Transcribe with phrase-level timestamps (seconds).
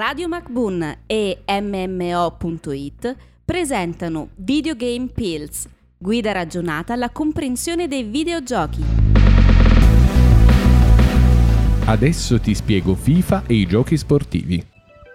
[0.00, 8.82] Radio MacBoon e MMO.it presentano Videogame Pills, guida ragionata alla comprensione dei videogiochi.
[11.84, 14.69] Adesso ti spiego FIFA e i giochi sportivi.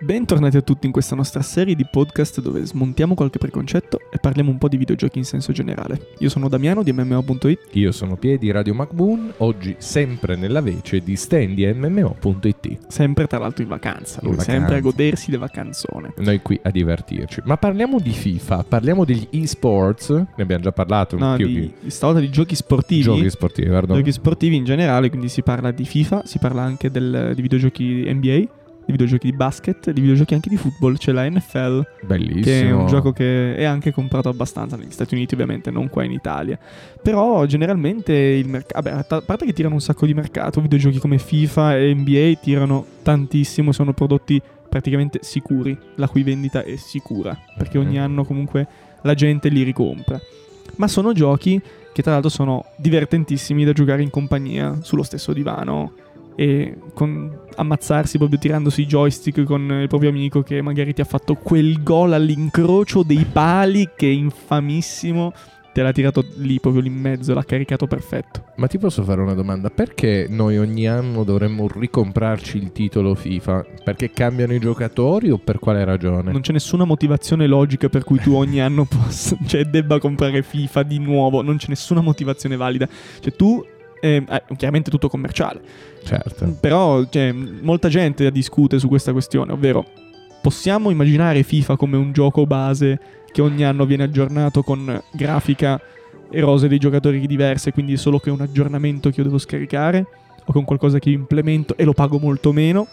[0.00, 4.48] Bentornati a tutti in questa nostra serie di podcast dove smontiamo qualche preconcetto e parliamo
[4.48, 6.10] un po' di videogiochi in senso generale.
[6.18, 7.58] Io sono Damiano di MMO.it.
[7.72, 12.78] Io sono Piedi di Radio MacBoon, oggi sempre nella vece di Stan di MMO.it.
[12.86, 14.52] Sempre tra l'altro in vacanza, lui vacanza.
[14.52, 16.12] sempre a godersi le vacanzone.
[16.18, 17.40] Noi qui a divertirci.
[17.44, 22.20] Ma parliamo di FIFA, parliamo degli esports, ne abbiamo già parlato No, più di, stavolta
[22.20, 23.02] di giochi sportivi.
[23.02, 23.96] giochi sportivi, pardon.
[23.96, 28.04] Giochi sportivi in generale, quindi si parla di FIFA, si parla anche del- di videogiochi
[28.06, 28.46] NBA,
[28.88, 32.42] di videogiochi di basket, di videogiochi anche di football, c'è la NFL, Bellissimo.
[32.42, 36.04] che è un gioco che è anche comprato abbastanza negli Stati Uniti, ovviamente, non qua
[36.04, 36.58] in Italia.
[37.02, 38.88] Però generalmente il mercato.
[38.88, 43.72] A parte che tirano un sacco di mercato, videogiochi come FIFA e NBA tirano tantissimo,
[43.72, 48.66] sono prodotti praticamente sicuri, la cui vendita è sicura, perché ogni anno comunque
[49.02, 50.18] la gente li ricompra.
[50.76, 51.60] Ma sono giochi
[51.92, 55.92] che tra l'altro sono divertentissimi da giocare in compagnia sullo stesso divano
[56.36, 61.04] e con ammazzarsi proprio tirandosi i joystick con il proprio amico che magari ti ha
[61.04, 65.32] fatto quel gol all'incrocio dei pali che è infamissimo
[65.72, 69.20] te l'ha tirato lì proprio lì in mezzo l'ha caricato perfetto Ma ti posso fare
[69.20, 69.70] una domanda?
[69.70, 73.64] Perché noi ogni anno dovremmo ricomprarci il titolo FIFA?
[73.84, 76.32] Perché cambiano i giocatori o per quale ragione?
[76.32, 80.82] non c'è nessuna motivazione logica per cui tu ogni anno possa cioè debba comprare FIFA
[80.82, 82.88] di nuovo non c'è nessuna motivazione valida
[83.20, 83.64] cioè tu
[84.00, 85.60] eh, eh, chiaramente tutto commerciale
[86.08, 86.56] Certo.
[86.58, 89.84] Però cioè, molta gente discute su questa questione, ovvero
[90.40, 92.98] possiamo immaginare FIFA come un gioco base
[93.30, 95.78] che ogni anno viene aggiornato con grafica
[96.30, 100.06] e rose dei giocatori diverse, quindi solo che è un aggiornamento che io devo scaricare
[100.46, 102.86] o con qualcosa che io implemento e lo pago molto meno?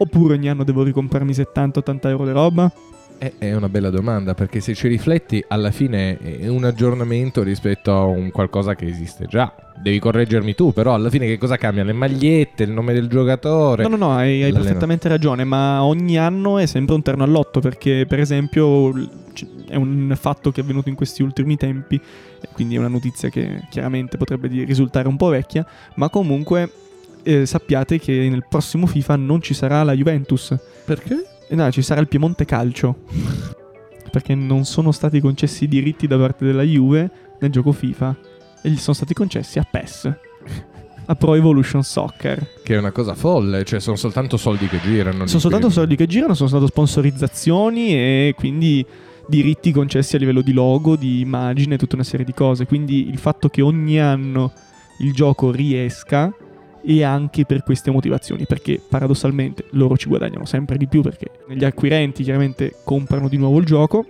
[0.00, 2.72] Oppure ogni anno devo ricomprarmi 70-80 euro di roba?
[3.20, 7.92] Eh, È una bella domanda perché se ci rifletti alla fine è un aggiornamento rispetto
[7.92, 9.52] a un qualcosa che esiste già.
[9.76, 11.82] Devi correggermi tu, però alla fine che cosa cambia?
[11.82, 13.82] Le magliette, il nome del giocatore.
[13.82, 17.58] No, no, no, hai, hai perfettamente ragione, ma ogni anno è sempre un terno all'otto
[17.60, 18.92] perché, per esempio,
[19.68, 22.00] è un fatto che è avvenuto in questi ultimi tempi,
[22.52, 26.70] quindi è una notizia che chiaramente potrebbe risultare un po' vecchia, ma comunque
[27.22, 31.24] eh, sappiate che nel prossimo FIFA non ci sarà la Juventus, Perché?
[31.48, 33.04] Eh, no, ci sarà il Piemonte Calcio,
[34.10, 38.16] perché non sono stati concessi i diritti da parte della Juve nel gioco FIFA
[38.62, 40.16] e gli sono stati concessi a PES.
[41.06, 42.46] A Pro Evolution Soccer.
[42.62, 45.26] Che è una cosa folle, cioè sono soltanto soldi che girano.
[45.26, 48.84] Sono soltanto soldi che girano, sono soltanto sponsorizzazioni e quindi
[49.26, 52.66] diritti concessi a livello di logo, di immagine tutta una serie di cose.
[52.66, 54.52] Quindi il fatto che ogni anno
[54.98, 56.30] il gioco riesca
[56.84, 61.64] è anche per queste motivazioni, perché paradossalmente loro ci guadagnano sempre di più perché gli
[61.64, 64.04] acquirenti chiaramente comprano di nuovo il gioco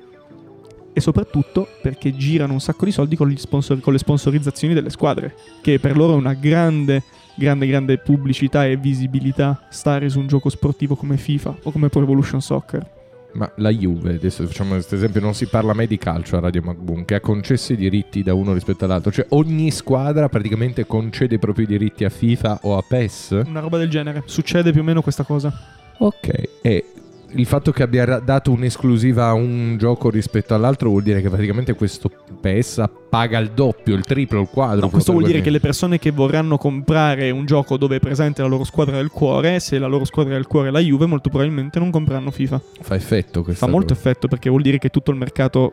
[0.92, 5.34] e soprattutto perché girano un sacco di soldi con, sponsor- con le sponsorizzazioni delle squadre,
[5.60, 7.02] che per loro è una grande
[7.38, 12.02] grande grande pubblicità e visibilità stare su un gioco sportivo come FIFA o come Pro
[12.02, 12.97] Evolution Soccer.
[13.38, 16.60] Ma la Juve, adesso facciamo questo esempio, non si parla mai di calcio a Radio
[16.62, 19.12] MacBoon, che ha concesso i diritti da uno rispetto all'altro.
[19.12, 23.42] Cioè ogni squadra praticamente concede i propri diritti a FIFA o a PES.
[23.46, 24.22] Una roba del genere.
[24.26, 25.52] Succede più o meno questa cosa.
[25.98, 26.84] Ok, e
[27.32, 31.74] il fatto che abbia dato un'esclusiva a un gioco rispetto all'altro vuol dire che praticamente
[31.74, 34.86] questo PES paga il doppio, il triplo, il quadruplo.
[34.86, 38.40] No, questo vuol dire che le persone che vorranno comprare un gioco dove è presente
[38.42, 41.28] la loro squadra del cuore, se la loro squadra del cuore è la Juve, molto
[41.28, 42.60] probabilmente non compreranno FIFA.
[42.80, 44.08] fa effetto questa Fa molto cosa.
[44.08, 45.72] effetto perché vuol dire che tutto il mercato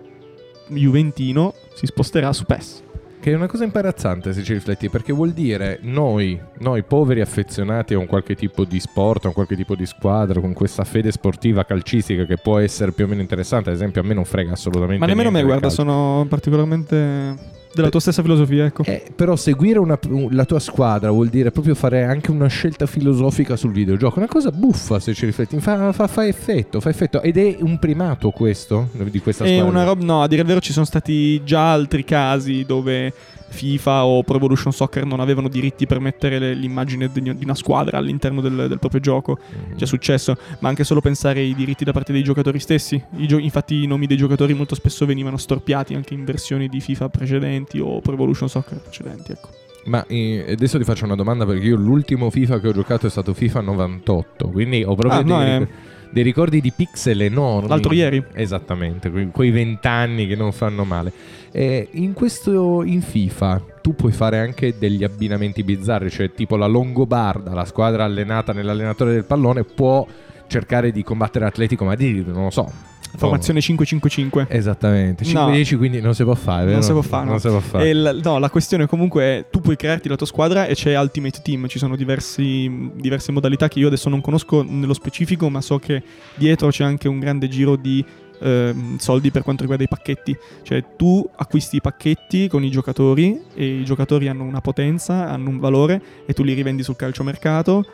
[0.70, 2.84] juventino si sposterà su PES.
[3.25, 7.96] Che è una cosa imbarazzante se ci rifletti, perché vuol dire noi, noi poveri affezionati
[7.96, 11.12] a un qualche tipo di sport, a un qualche tipo di squadra, con questa fede
[11.12, 14.52] sportiva calcistica che può essere più o meno interessante, ad esempio a me non frega
[14.52, 15.75] assolutamente Ma nemmeno me, guarda, calcio.
[15.78, 17.35] sono particolarmente
[17.75, 18.84] della tua stessa filosofia, ecco.
[18.84, 22.86] Eh, però seguire una- un- la tua squadra vuol dire proprio fare anche una scelta
[22.86, 24.17] filosofica sul videogioco.
[24.20, 27.22] Una cosa buffa se ci rifletti, fa, fa- fa effetto, fa effetto.
[27.22, 29.70] Ed è un primato questo di questa È squadra.
[29.70, 30.03] una roba.
[30.03, 33.14] No, a dire il vero, ci sono stati già altri casi dove
[33.47, 37.97] FIFA o Pro Evolution Soccer non avevano diritti per mettere le- l'immagine di una squadra
[38.00, 39.38] all'interno del, del proprio gioco.
[39.70, 39.78] Mhm.
[39.78, 43.02] Già è successo, ma anche solo pensare ai diritti da parte dei giocatori stessi.
[43.17, 46.79] I gio- infatti, i nomi dei giocatori molto spesso venivano storpiati anche in versioni di
[46.82, 49.32] FIFA precedenti o Pro Evolution Soccer precedenti.
[49.32, 49.50] Ecco.
[49.85, 53.09] Ma eh, adesso ti faccio una domanda perché io l'ultimo FIFA che ho giocato è
[53.09, 55.70] stato FIFA 98, quindi ho proprio Ah, no, dei, è- ric-
[56.09, 57.67] dei ricordi di pixel enormi.
[57.70, 58.23] L'altro ieri.
[58.34, 61.12] Esattamente, que- quei vent'anni che non fanno male.
[61.52, 66.66] E in questo, in FIFA, tu puoi fare anche degli abbinamenti bizzarri, cioè tipo la
[66.66, 70.06] Longobarda, la squadra allenata nell'allenatore del pallone, può
[70.47, 72.72] cercare di combattere Atletico Madrid, non lo so.
[73.17, 74.46] Formazione 5-5-5.
[74.50, 75.50] Esattamente, No.
[75.50, 76.72] 5-10 quindi non si può fare.
[76.72, 77.32] Non si può fare, no.
[77.32, 77.90] Non si può fare.
[77.90, 81.40] Il- no, la questione comunque è tu puoi crearti la tua squadra e c'è Ultimate
[81.44, 85.78] Team, ci sono diversi- diverse modalità che io adesso non conosco nello specifico, ma so
[85.79, 86.02] che
[86.35, 88.03] dietro c'è anche un grande giro di
[88.41, 90.35] ehm, soldi per quanto riguarda i pacchetti.
[90.62, 95.50] Cioè tu acquisti i pacchetti con i giocatori e i giocatori hanno una potenza, hanno
[95.50, 97.85] un valore e tu li rivendi sul calciomercato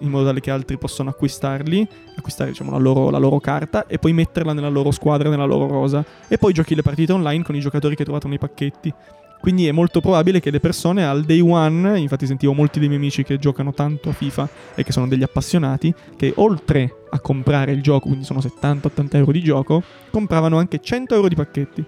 [0.00, 1.86] in modo tale che altri possano acquistarli,
[2.16, 5.66] acquistare diciamo, la, loro, la loro carta e poi metterla nella loro squadra, nella loro
[5.66, 6.04] rosa.
[6.28, 8.92] E poi giochi le partite online con i giocatori che hai trovato nei pacchetti.
[9.42, 13.00] Quindi è molto probabile che le persone al day one, infatti sentivo molti dei miei
[13.00, 17.72] amici che giocano tanto a FIFA e che sono degli appassionati, che oltre a comprare
[17.72, 21.84] il gioco, quindi sono 70-80 euro di gioco, compravano anche 100 euro di pacchetti.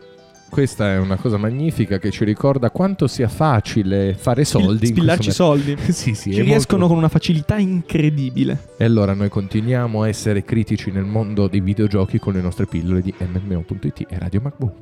[0.49, 4.87] Questa è una cosa magnifica che ci ricorda quanto sia facile fare soldi.
[4.87, 5.77] in spillarci soldi.
[5.91, 8.69] sì, sì, Ci riescono molto- con una facilità incredibile.
[8.77, 13.01] E allora noi continuiamo a essere critici nel mondo dei videogiochi con le nostre pillole
[13.01, 14.73] di MMO.it e Radio MacBook.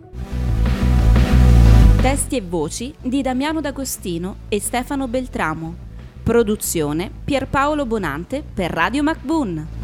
[2.03, 5.75] Testi e voci di Damiano D'Agostino e Stefano Beltramo.
[6.23, 9.81] Produzione Pierpaolo Bonante per Radio MacBoon.